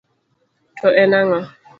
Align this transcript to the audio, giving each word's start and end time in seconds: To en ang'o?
To 0.79 0.87
en 1.01 1.11
ang'o? 1.19 1.39